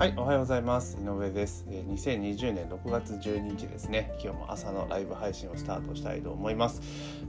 [0.00, 0.96] はい、おはようございます。
[0.98, 1.66] 井上です。
[1.68, 4.10] 2020年6月12日ですね。
[4.12, 6.80] 今日も朝のライブ配信をスタートしたいと思います。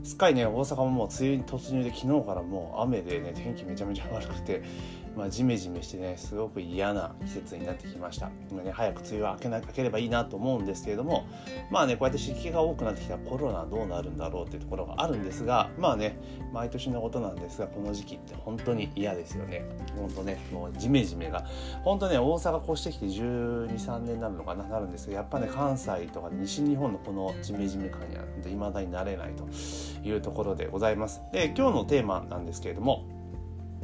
[0.02, 4.62] すっかりね、大阪ももう梅雨に突入で昨日からもう雨でね、天気めちゃめちゃ悪くて、
[5.16, 8.30] まあ、ジメジメしてねすごく嫌な季節になってきました。
[8.50, 11.26] 今ね早く梅雨は明けな明ければいいなと思うんですけれども
[11.70, 16.18] まあねこうやって湿気が多くなってきたコロナどうなるんだろうっていうところがあるんですがまあね
[16.52, 19.64] 毎年のことなんですがこの時期って本当に嫌ですよね。
[19.96, 21.44] 本当ねもうジメジメが。
[21.84, 29.46] 本当ね大阪越してきて1 2 3年になるのかななるんですけどやっぱね関西とか西日本のこのジメジメ感にはいまだになれないと
[30.06, 31.22] いうところでございます。
[31.32, 33.04] で今日のテーマなんですけれども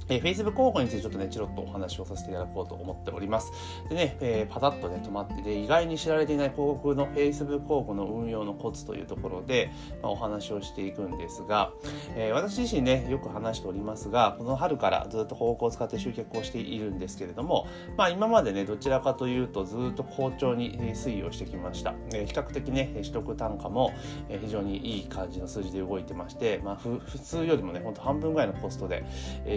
[0.08, 3.52] えー、Facebook 広告についてちょっとね、チロッとお話をさせていただこうと思っております。
[3.88, 9.70] でね、えー、パタッとね、止まってて、意外に知られていない広告の Facebook 広告の運用のコツというところで、
[10.02, 11.72] まあ、お話をしていくんですが、
[12.16, 17.66] えー、私自身ね、よく話しておりますが、この春からずっと広告を使って集客をしているんですけれども、
[17.96, 21.94] まあ今までね、どちらかというとずっと好調に推移をしてきました。
[22.12, 23.92] えー、比較的ね、取得単価も
[24.28, 29.04] 非常にいい感じの数字で動いてまして、まあ普通よりもね、ほんと半分ぐらいのコストで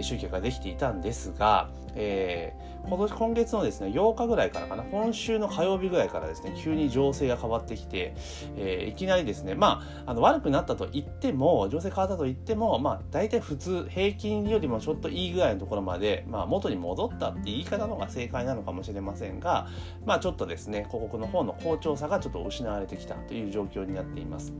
[0.02, 8.14] 集客ができていたんですが、えー、今年今月のですね8日ぐらいからかな今週の火曜日ぐらいからですね急に情勢が変わってきて、
[8.56, 19.68] えー、いきなりですねまああの悪くなったと言っても情勢変わったと言ってもまあ大体普通平均よりもちょっといいぐらいのところまで、まあ、元に戻ったって言い方の方が正解なのかもしれませんが
[20.04, 24.52] まあちょっとですね広告の方の好調さがちょっと失われてきたという状況になっています。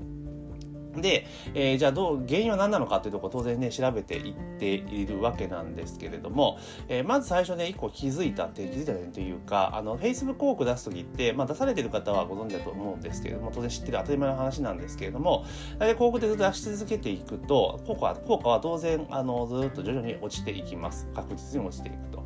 [0.97, 15.45] で、えー、じゃあどう原因は何なのかというところ当然ね調べていっているわけなんですけれども、えー、まず最初ね一個気づいたって気づいた点というかあの Facebook 広告出す時って、まあ、出されてる方はご存知だと思うんですけれども当然知ってる当たり前の話なんですけれども
[15.79, 21.07] 大体広告でずっと出し続けていくと効果は効果は当然あのずっと徐々に落ちていきます。
[21.15, 22.23] 確実に落ちていくと。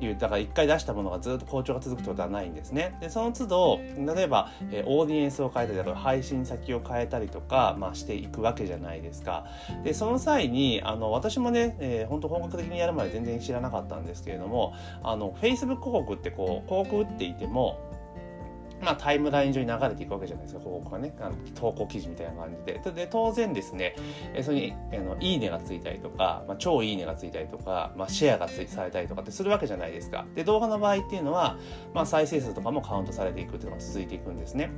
[0.00, 2.96] いうだから一回出したものがずっと好調が続くってことはないんですね。
[3.00, 3.80] でその都度
[4.14, 9.46] 例えば、えー、オーディエンスを変えたりとか配信先を変えたりとか、まあ、してていくわけじゃないですか。
[9.84, 17.78] でその際にあの私もね、えー、本当本格的にやるまで全然知らなかったんですけれどもあの Facebook 広告ってこう広告打っていても
[18.80, 22.80] まあ、タイムライン上に流れていくわけじゃないですか、広告がね、あの投稿記事みたいな感じで。
[22.92, 23.94] で、当然ですね、
[24.34, 30.26] えそれにあのいいねがついたりとか、まあ、超いいねがついたりとか、まあ、シェアがついされたりとかってするわけじゃないですか。
[30.34, 31.56] で、動画の場合っていうのは、
[31.94, 34.70] まあ、再生数とかもカウントされていくっていうのが続いていくんですね。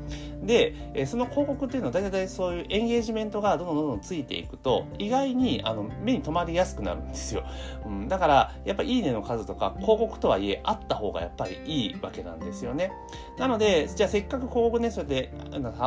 [0.43, 7.45] で、えその広告っていうのは大体そういうエンゲージメントがどんどんどんどんついていくと、意外にあの目に留まりやすくなるんですよ。
[7.87, 12.93] うん、だから、やっぱいいねの数とか広告とはいえあった方がやっぱりいいわけなんですよね。
[13.39, 15.33] なので、じゃあせっかく広告ね、それで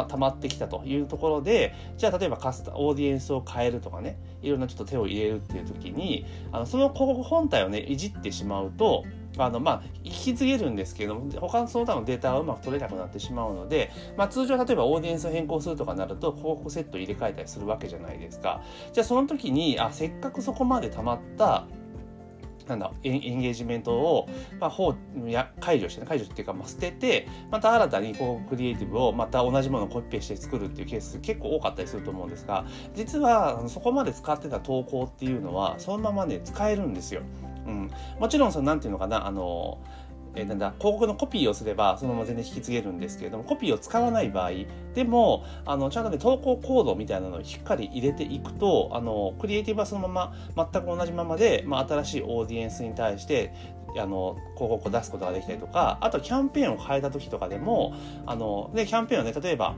[0.09, 9.03] たまってきたというところで、じゃあ例えばカスタ、オーディエンスを変えるとかね、いろんなちょっと手を入れるっていう時に、あのその広告本体をね、いじってしまうと、
[9.37, 18.61] あのまあ引き継げるんですけども他のその他のデータはうまく取れなくなってしまうので、まあ、通常例えばオーディエンスを変更するとかなると広告セット入れ替えたりするわけじゃないですか。
[18.91, 21.67] じゃあその時にあせっかくそこまでたまった
[22.67, 24.29] なんだエンゲージメントを、
[24.59, 32.65] まあ、や解除して、解除っていうか、まあ、捨ててまた新たにこうクリエイティブをまた同じものをコピペして作るっていうケース結構多かったりすると思うんですが
[32.95, 37.21] 実はそこまで使ってた投稿っていうのはそのままね使えるんですよ。
[37.65, 39.79] うん、もちろんそのなんていうのかなあの
[40.35, 44.51] えー、なんだ広告のコピーをすればそのまま全然引き継げるんですけれどもコピーを使わない場合
[44.93, 53.53] でもあのちゃんとね投稿コードみたいなのをしっかり入れていくとあのクリエイティブはそのまま全く同じままで、まあ、新しいオーディエンスに対して
[53.95, 57.93] あの広告を出すことができたりとかあとキャンペーンを変えた時とかでも
[58.25, 59.75] あのでキャンペーンをね例えば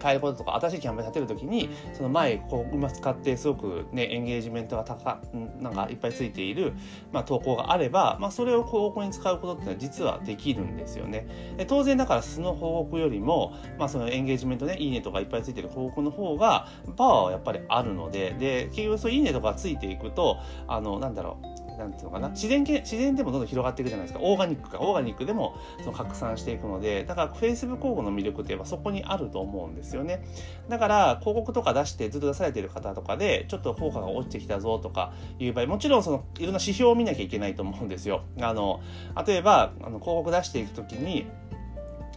[0.00, 5.20] 変えることとか新しいキャンペーン立てるときにその前こう今使ってすごくねエンゲージメントが高
[5.60, 6.72] なんかいっぱいついている、
[7.12, 11.26] まあ、投稿があれば、まあ、それを広告に使うことっていうのは実はできるんですよね。
[11.56, 22.30] で当然だから素の広告よりも、まあ、そのエンゲージメントねいいねとかいっぱいついてる広告の方がパワーはやっぱりあるのでで結局そういいねとかついていくとあのなんだろうなんていうのかな？
[22.30, 24.20] 自然自然でもどんどん広がっていくじゃないですか。
[24.22, 24.78] オーガニックか。
[24.80, 27.04] オーガニックでもその拡散していくので。
[27.04, 30.24] だから Facebook 広告の魅力って言えばそこにあると思うんですよね。
[30.68, 38.22] だから広告とか出してずっと出されてる方とかでちょっと効果が落ちてきたぞとかいう場合もちろんそのいろんな指標を見なきゃいけないと思うんですよ。
[38.40, 38.80] あの
[39.26, 41.26] 例えばあの広告出していくときに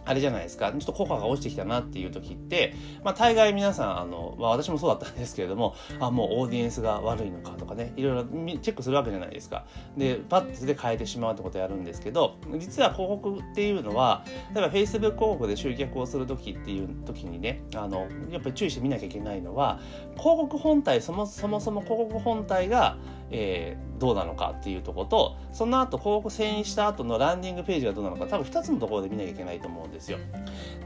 [0.04, 9.64] あれじゃないですか、ちょっと効果が落ちてきたなっていう時って、まあ大概皆さん、あの、まあ私もそうだったんですけれども、あ、もうオーディエンスが悪いのかとかね、いろいろチェックするわけじゃないですか。
[9.96, 19.80] で、パッとで変えてしまうってことやるんですけど、実は広告っていうのは、例えば Facebook 広告で集客をする時っていう時にね、あの、やっぱり注意して見なきゃいけないのは、
[20.18, 22.96] 広告本体、そもそもそも広告本体が、
[23.32, 30.18] えー、どうなのかっていうところとその後広告遷移した後のランディングページがどうなのか多分2つのところで見なきゃいけないと思うんですよ。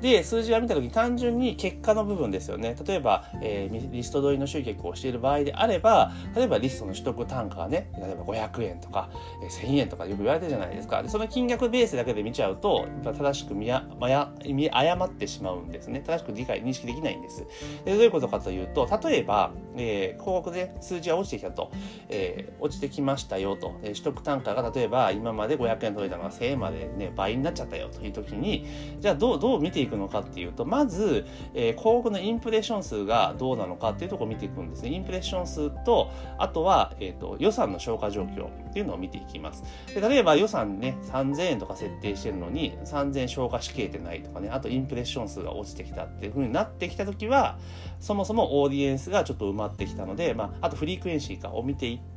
[0.01, 2.77] で数字を見た時単純に結果の部分ですよね。
[2.87, 9.11] 例えば、えー、リスト取りの集客をしている場合であれば例えばリストの取得単価がね例えば500円とか、
[9.43, 11.03] えー、1000円とかよく言われてるじゃないですか。
[11.03, 16.03] でその金額ベースだけで見ちゃうと正しく見や、まや、見誤ってしまうんですね。
[16.07, 17.47] 正しく理解認識できないんです。
[17.85, 21.71] でどういうことかというと例えば、えー、広告で数字が落ちてきたと、
[22.09, 28.67] えー、落ちてきましたよと、えー、取得単価が例えば今まで500円取れたのが1000円までね倍になっちゃったよという時に
[29.01, 34.91] じゃあどうどう見ていくのかっていうとまず、えー、広告のインプレッション数がどうなのかっていうところを見ていくんですね。
[34.91, 39.63] インプレッション数とあとは、えーと、予算の消化状況っていうのを見ていきます。
[39.95, 47.59] で例えば予算ね3000円とか設定してるのに3000円消化しきれてないとかねあとインプレッション数が落ちてきたっていうふうになってきた時は
[48.01, 52.16] そもそもオーディエンスがちょっと埋まってきたので、まあ、あとフリークエンシーかを見ていって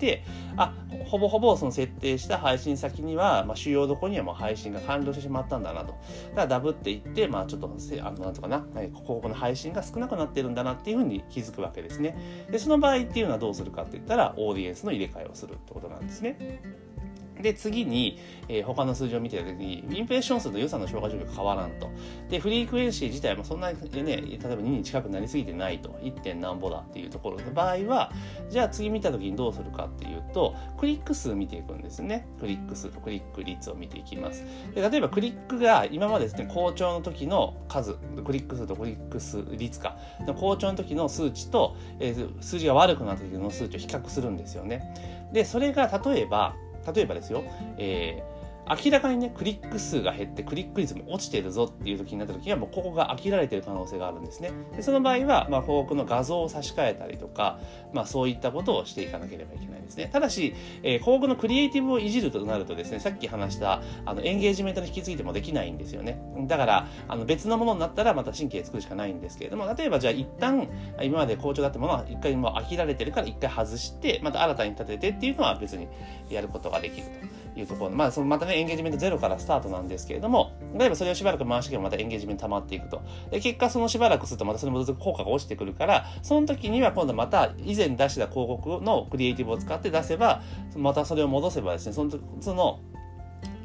[0.57, 0.74] あ
[1.06, 5.88] ほぼほぼその設定した配信先には、まあ、主要どこにはもう配信が完了してしまったんだなと。
[5.88, 5.98] だか
[6.36, 12.46] らダブっていって、まあ、ちょっとあのなんとかな広告の配信が少なくなってるんだなっていうふうに気づくわけですね。
[12.51, 16.62] でその場合っていうのはどうするかって言ったらオーディエンスの入れ替えをするってことなんですね。
[17.41, 21.89] で、次に、えー、他の数字を見てた時に、インプレッション数と予算の消化状況が変わらんと。
[22.30, 25.89] で、フリークエンシー自体もそんなにね、例えば2に近くなりすぎてないと。
[26.01, 26.19] 1.
[26.19, 28.12] 点何ぼだっていうところの場合は、
[28.50, 32.27] じゃあ次見た時にどうするかっていうと、クリック数見ていくんですね。
[32.39, 34.44] クリック数とクリック率を見ていきます。
[34.75, 37.95] で例えばクリックが今までですね、好調の時の数、
[38.25, 39.97] クリック数とクリック数率か、
[40.38, 45.30] 好調の時の数値と、えー、数字が悪くなった時の数値を比較するんですよね。
[45.31, 46.56] で、それが例えば、
[46.94, 47.44] 例えばですよ、
[47.78, 48.38] えー
[48.69, 54.51] 明らかにね、クリック数が減ってクリック率も落ちてるぞっていう時になった時は、もうここが飽きられてる可能性があるんですね。
[54.75, 57.60] でその場合は、まあ、広告の画像を差し替えたりとか、
[57.94, 60.10] まあ、そういったことをしていかなければいけないですね。
[60.13, 66.22] ただし、えー、広告のクリエイティブをいじるとなるとですね、さっき話したあのエンゲージメントの引き継ぎでもできないんですよね。
[66.48, 70.68] だから、あの別のものになったらまた神経作るしかないんですけれども、例えばじゃあ一旦、
[71.01, 75.88] 今まで好調だったものは一回もう飽きられてるから一回外して、また新たに立ててっていうのは別に
[76.30, 77.39] やることができると。
[77.60, 83.02] いうところまあそのまたねエンゲージメントゼロからスタートなんですけれども例えばそれをしばらく回していけばまたエンゲージメント溜まっていくと。
[83.32, 90.42] で結果そのしばらくするとまたそれもずっと効果が落ちてくるからその時には今度また以前出した広告のクリエイティブを使って出せば
[90.76, 92.12] またそれを戻せばですねその
[92.42, 92.80] その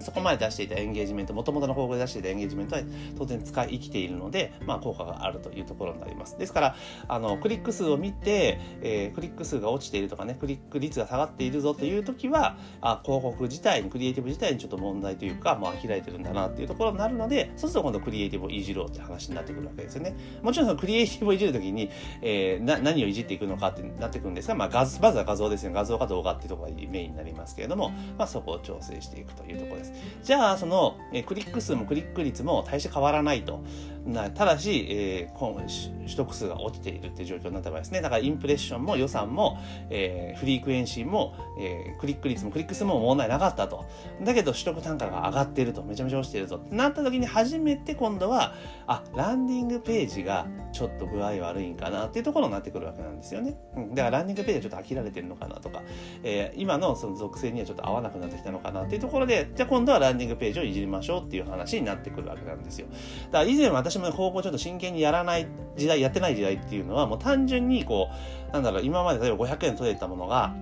[0.05, 2.83] そこまで出していたエンゲージメント、もともとの方法で出していたエンゲージメントは
[3.17, 6.39] 当然使い生きているので、まあ、効果があるというところになります。
[6.39, 6.77] ですから、
[7.09, 20.15] あの、クリック数を見て、えー、クリック数が落ちているとかね、クリック率が下がっているぞという時は、あ広告自体に、クリエイティブ自体にちょっと問題というか、もう飽きられてるんだなっていうところになるので、そうすると今度クリエイティブをいじろうって話になってくるわけですよね。
[20.43, 21.91] もちろんそのクリエイティブをいじるときに、
[22.23, 25.73] えー、な、何をいじっていくのかってなってくるんですが、まあ、画まずは画像ですね。
[25.73, 29.94] 画像か動画っていうところがメインになりますけれども、まあ、そこを調整していくというところです。
[30.23, 30.97] じゃあ、その、
[31.27, 33.61] クリック数もクリック率も大して変わらないと。
[34.07, 38.01] なただし、えー、取得数が落ちているっていう状況になった場合ですね。
[38.01, 39.59] だからインプレッションも予算も、
[39.91, 43.85] えー、フリークエンシーも、えー、クリック率もクリック数も問題なかったと。
[44.23, 45.83] だけど取得単価が上がっていると。
[45.83, 48.55] めちゃめちゃ落ちているぞってなった時に初めて今度は、
[48.87, 53.57] あ、ランディングページがちょっと具合悪いんかなっていうところになってくるわけなんですよね。
[53.77, 55.83] うん、だからランディングページはちょっと飽きられてるのかなとか、
[56.23, 62.87] えー、今のその属性にはちょっと合わなくなってきたのかなっていうところで、じゃあ今度はランディングページをいじりましょうっていう話になってくるわけなんですよ。
[63.31, 65.47] だから以前私も高校ちょっと真剣にやらない
[65.77, 68.09] 時代、やってない時代っていうのはもう単純にこ
[68.51, 70.55] う、なんだろう、今まで例えば500円取れたものが、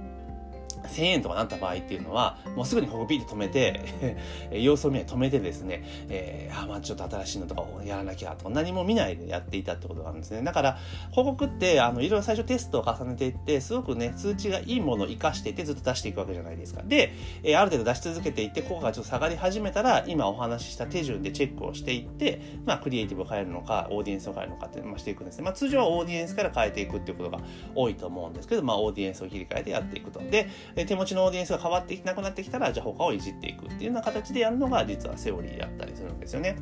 [0.89, 3.81] 1000円とかなった場合っていうのは、もうすぐにここピッと止めて
[4.53, 10.43] 様子を見ない止めてですね、えー、あ、まあちょっと新しいのとかをやらなきゃと何も見ないでやっていたってことがあるんですね。
[10.43, 10.79] だから、
[11.11, 16.83] 広告って、あの、いろいろ最初テストを重ねていって、すごくね、数値がいいものを活かしていてずっと出していくわけじゃないですか。
[16.83, 17.12] で、
[17.43, 25.45] えー、ある程度出し続けていって、効果がちょっと下がり始めたら、今お話しした手順でチェックをしていって、まあ、クリエイティブを変えるのか、オーディエンスを変えるのかっていうのをしていくんですね。
[25.45, 27.41] まあ、通常はオーディエンスから変えていくっていうことが
[27.75, 30.21] 多いと思うんですけど、まあ、オーディエンスを切り替えてやっていくと。
[30.21, 36.57] で、手持ちのオーディエンスが変わってなくなってきたら、じゃあ他をいじっていくっていうような形でやるのが実はセオリーだったりするんですよね。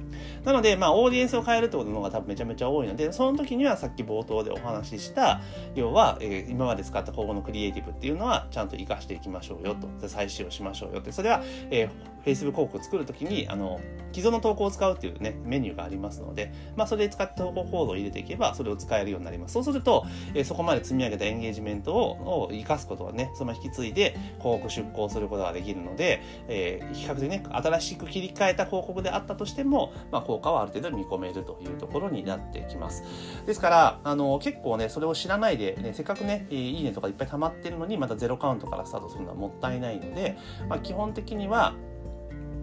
[0.44, 5.40] なので、まあ、オーディエンスを変えるってことの方が多分めちゃめちゃ多いので、その時にはさっき冒頭でお話しした、
[5.74, 11.90] 要は、えー、今まで使った今後のクリエイティブっていうのはちゃんと活かしていきましょうよと、再使用しましょうよって、それは、えー、
[12.24, 13.80] Facebook 広告を作るときに、あの、
[14.12, 19.54] 既存の投稿を使うっていうね、メニューがありますので、まあ、それで使って投稿コードを入れていけば、それを使えるようになります。
[19.54, 33.04] そうすると、えー、そこまで積み上げたエンゲージメントをを生かすことはね、その引き継いで、で広告出稿することができるので、えー、比較的ね新しく切り替えた広告であったとしても、まあ、効果はある程度見込めるというところになってきます。
[33.46, 40.38] ですからあの結構ねそれを知らないで、ね、せっかくねいいねとかいっぱい溜まってるのにまたゼロカウントからスタートするのはもったいないので、
[40.68, 41.74] まあ、基本的には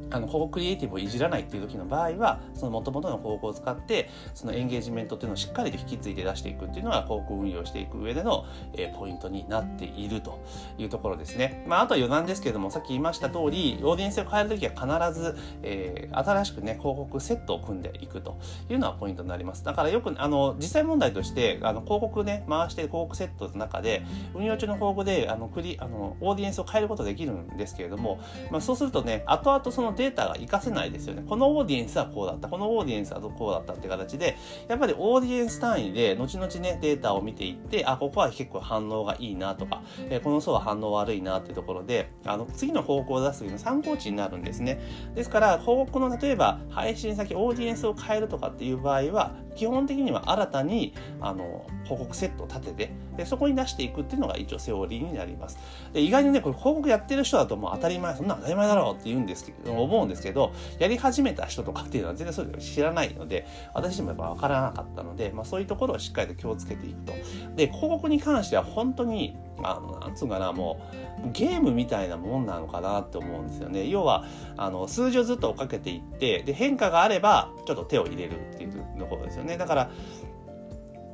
[0.10, 10.44] あの広告クリエイティブをいじらないっていう時の場合はその元々の広告を使ってそのエンゲージメントっていうのをしっかりと引き継いで出していくっていうのが広告運用していく上での、えー、ポイントになっていると
[10.78, 11.64] いうところですね。
[11.68, 18.38] まあ、あとは余談ですけれどもさっき言いました通りオーディエンスを変える時は必ず、えー、新しくね広告セットを組んでいくと
[18.70, 19.64] いうのはポイントになります。
[19.64, 28.20] だからよくあの実際問題としてあの広告ね回して広告セットの中で運用中の広告であのクリあのオーディエンスを変えることできるんですけれども、
[28.52, 31.24] まあ、そうするとね後々そのデータが活かせないですよね。
[31.28, 34.38] このオーディエンスはこうだった、このオーディエンスはこうだったって形で、
[34.68, 44.80] やっぱりオーディエンス単位で、後々ね、データを見ていって、あ、ここは結構反応がいいなとか、えこの層は反応悪いなっていうところで、あの、次の方向を出す時の参考値になるんですね。
[45.16, 55.58] ですから、広告の例えば、配信先、オーディエンスを変えるとかっていう場合は、基本的には新たに、あの、報告セットを立てて、でそこに出していくっていうのが一応セオリーになります。
[55.92, 67.14] で意外にね、これ広告やってる人だともう当たり前、そんな当たり前だろうって言うんですけど、思うんですけど、やり始めた人とかっていうのは全然そうい知らないので、私もやっぱ分からなかったので、まあそういうところをしっかりと気をつけていくと。
[67.56, 73.88] で、広告に関しては本当に、あの、なんつうかな、もう、ゲームみたいなもんなのかなって思うんですよね。
[73.88, 79.58] 要は、あの、数字をずっと追っかけていって、で、変化があれば、ちょっと手を入れるっていうところですよね。
[79.58, 79.92] だから、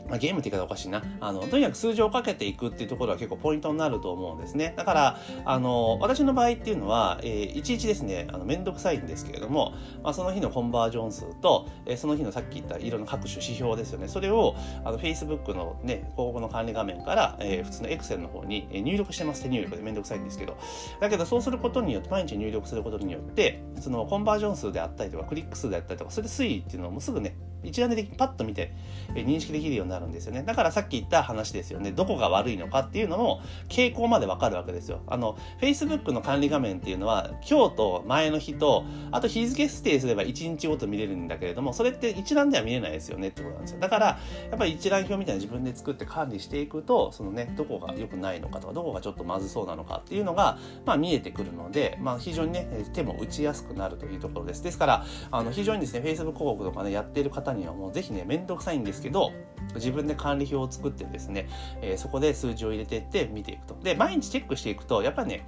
[0.10, 1.04] ま、ゲームって言い方おかしいな。
[1.20, 4.74] あの、とにかく数字をかけていくっていうところは結構ポイントになると思うんですね。
[4.76, 14.08] だから、あの、私の場合っていうのは、えー、いちいちですね、あの、めんどくさいんですけれども、まあ、その日のコンバージョン数と、えー、その日のさっき言った色の各種指標ですよね。
[14.08, 19.44] それを、あの、Facebook のね、広告の管理画面から、えー、普通の Excel の方に入力してます。
[19.44, 20.58] 手入力でめんどくさいんですけど。
[21.00, 28.74] だけど、そうすることによって、毎日入力することによって、そのコンバージョン数であったりとか、クリック数であったりとか、それで推移っていうのをもうすぐね、一覧でパッと見て、
[29.16, 30.44] え認識できるようになるんですよね。
[30.44, 31.92] だからさっき言った話ですよね。
[31.92, 35.02] どこが悪いのかっていうのも傾向までわかるわけですよ。
[35.08, 43.80] あの、Facebook の管理画面っていうのは今日と前の日と、あと日付指定すれば1日ごと見れるんだけれども、それって一覧では見れないですよねってことなんですよ。
[43.80, 44.18] だから、や
[44.56, 54.64] っぱり一覧表みたいな自分で作って管理していくと、そのね、どこが良くないのかとか、どこがちょっとまずそうなのかっていうのが、まあ見えてくるので、まあ非常にね、手も打ちやすくなるというところです。
[54.64, 59.32] ですから、あの、非常にですね、Facebook 広告とかね、やっている方にはもうぜひね、めんどくさいんですけど、
[59.76, 61.48] 自分で管理表を作ってですね、
[61.82, 63.76] えー、そこで数字を入れていって見ていくと。
[63.82, 65.48] で、毎日チェックしていくと、やっぱりね、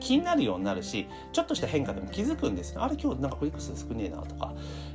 [0.00, 2.82] 気になるようになるし、ちょっとした変化でも気づくんですよ。
[2.82, 4.54] あれ今日なんかクリック数少ねえなとか、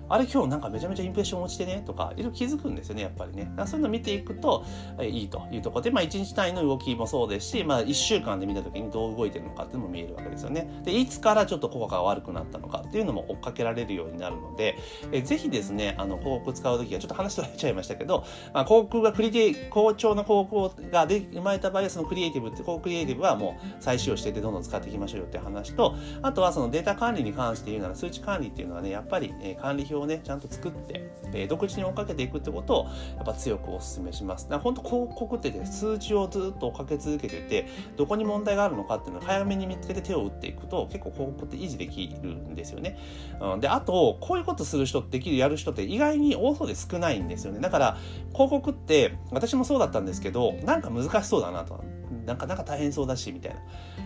[0.10, 3.52] あれ今日なんかめちゃめちゃインプレッション落ちてねとか、いろいろ気づくんですよね、やっぱりね。
[3.66, 4.66] そういうのを見ていくと、
[5.00, 10.82] えー、いいというところで、まあ1日単位の動きもそうですし、まあ1週間で見た時にどう動いてるのかっていうのも見えるわけですよね。
[10.84, 14.78] で、いつからちょっと効果が悪くなったのかっていうのも追っかけられるようになるので、
[15.12, 34.46] えー、ぜひですね、あの、広告使う時はちょっと話取られちゃいましたけど、まあ、広告がクリティ、好調な広告がで生まれた場合はそのクリエイティブって、広告クリエイティブはもう再使用しててどんどん使っていきましょうよって話と、あとはそのデータ管理に関して言うなら数値管理っていうのはね、やっぱり、え、管理表をね、ちゃんと作って、え、独自に追っかけていくってことをやっぱ強くお勧めします。
[34.46, 37.68] だから本当広告ってね、数値をずっと追っかけ続けてて、
[37.98, 42.98] どこに問題があるのかっていうのを早めに見つけて手を打っていくと結構広告って維持できるんですよね。
[43.40, 47.60] うん、で、あと、こういうことする人、できる、やる人って意外に多そうで少ないんですよね。
[47.60, 47.98] だから、
[48.34, 51.84] 広告って、私もそうだったんですけど、なんか難しそうだなと。
[52.26, 53.60] なんか、なんか大変そうだし、みたいな。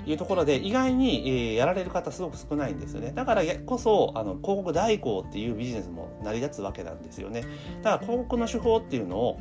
[0.06, 3.12] いうところで、意外に、えー、やられる方すごく少ないんですよね。
[3.14, 7.44] だからこそ、あの、広告代行っていうビジネスも成り立つわけなんですよね。
[7.82, 9.40] だから広告の手法っていうのを、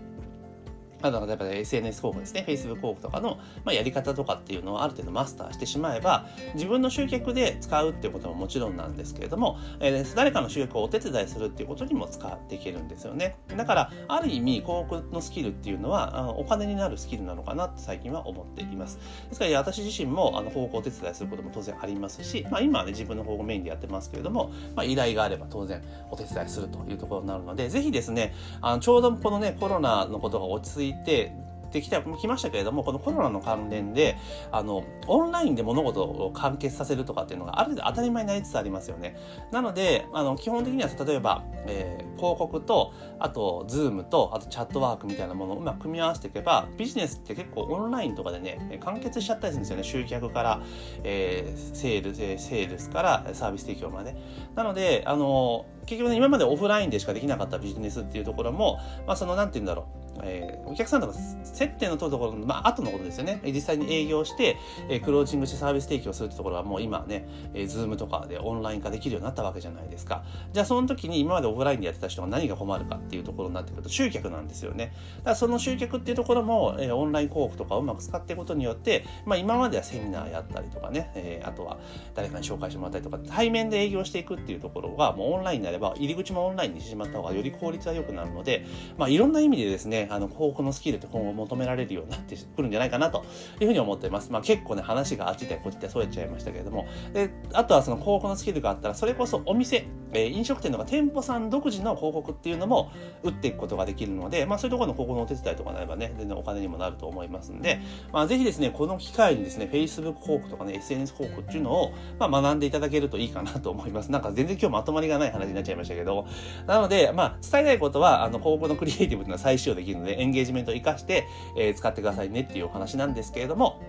[1.05, 13.37] あの、例えば SNS 広告ですね、Facebook 広告とかの、まあ、やり方とかっていうのをある程度マスターしてしまえば、自分の集客で使うっていうことももちろんなんですけれども、えー、誰かの集客をお手伝いするっていうことにも使っていけるんですよね。
[13.55, 18.99] だから、ある意味、広告のスキルっていうのは、お金になるスキルなのかなって最近は思っています。
[19.29, 31.33] ですから、私自身も、あの、広告をお手伝いすることも当然ありますし、まあ、今はね、自分の広告メインでやってますけれども、まあ、依頼があれば当然お手伝いするというところになるので、ぜひですね、あのちょうどこのね、コロナのことが落ち着いて、
[31.79, 34.17] ってきたきましたけれどもこのコロナの関連で
[34.53, 39.17] あのオンラインで物事を完結させるとかっていうのがある程度当たり前になりつつありますよね。
[39.51, 49.83] なのであの基本的には例えば、えー、広告とあと Zoomとあと Chatwork みたいなものをうまく組み合わせていけばビジネスって結構オンラインとかでね完結しちゃったりするんですよね。
[49.83, 50.63] 集客から、
[51.03, 54.15] えー、セールセールスからサービス提供まで。
[54.55, 60.04] なのであの結局ね今までオフラインでしかできなかったビジネスっていうところも、まあ、そのなんて言うんだろう。
[60.23, 63.41] えー、お客さんとか接点の取るところの、まあ後のことですよね。
[63.45, 64.57] 実際に営業して、
[64.89, 70.25] えー、クローチングしてサービス提供するってところはもう今ね、えー、Zoom とかでオンライン化できるようになったわけじゃないですか。
[70.53, 74.93] じゃあその時に今までオフラインでやってた人が何が困るかっていうところになってくると集客なんですよね。
[75.19, 81.79] だからその集客っていうところも、えー、オンライン広告とかをうまく使っていくことによって、まあ、今まではセミナーやったりとかね、えー、あとは
[82.15, 88.67] 誰かに紹介してもらったりとか対面で営業していくっていうところがもうオンラインになれば入り口もオンラインにしてしまった方がより効率は良くなるので、
[88.97, 93.25] まあ、いろんな意味でですねあの広告のスキルって今後求められるようになってくるんじゃないかなと
[93.61, 94.31] いうふうに思っています。
[94.33, 102.91] まあ、結構ね話があっちでこっちで添えちゃいましたけれどもであとはその広告のスキルがあったらそれこそお店、えー、飲食店とか店舗さん独自の広告っていうのも
[103.23, 107.81] 打っていくことができるので、まあ、そういうところの広告のお手伝いとかなればね全然お金にもなると思いますんで、
[108.13, 114.11] まあ、ぜひですねこの機会にですね Facebook 広告とかね SNS 広告っていうのを、まあ、学んでいただけるといいかなと思います。
[114.11, 116.27] なんか全然今日まとまりがない話になっちゃいましたけど
[116.67, 123.81] なので、まあ、伝えたいことはあの広告のクリエイティブというのは再使用できるのでエンゲージメントを生かして、えー、使ってくださいねっていうお話なんですけれども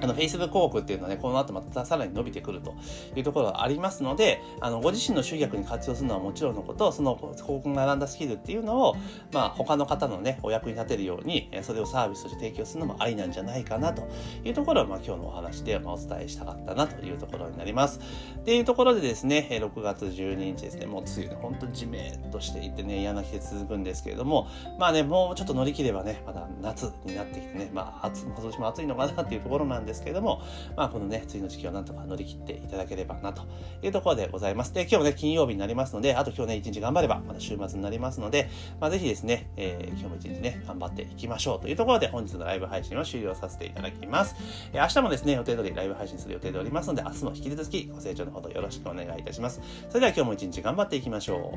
[0.00, 2.74] あの、Facebook 広告っていうのはね、この後またさらに伸びてくると
[3.14, 8.96] いうところがありますので、あの、ご自身の集客に活用するのはもちろんのこと、その広告が並んだスキルっていうのを、
[9.32, 14.08] まあ、他の方のね、お役に立てるように、それをサービスとして提供するのもありなんじゃないかなと
[14.44, 18.00] いうところを、まあ、今日のお話でお伝えしたかったなというところになります。
[18.38, 24.48] っていうところでですね、6月12日ですね、もう梅雨で本当にじめっとしていてね、嫌な日で続くんですけれども、
[24.78, 30.42] まあね、もうちょっと乗り切ればね、まだ夏になってきてね、まあ、暑、今年も暑いのかなっていうところなんでなんですけれども、
[30.76, 33.42] まあ、このね、次の時期をなんとか乗り切っていただければなと
[33.82, 34.72] いうところでございます。
[34.72, 38.48] で、今日もね、金曜日になりますので、あと今日ね、一日頑張れば、また週末になりますので、
[38.80, 44.34] まあ、ぜひですね、えー、今日も一日ね、頑張っていきましょうというところで、本日のライブ配信を終了させていただきます。
[44.72, 49.60] えー、明日もですね、予定通りライブ配信する予定でおりますので、明日も引き続きご清聴のほどよろしくお願いいたします。
[49.88, 51.52] それでは今日も一日頑張っていきましょ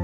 [0.00, 0.03] う。